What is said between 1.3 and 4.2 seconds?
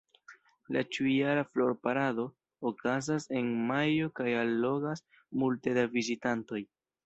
Flor-parado okazas en majo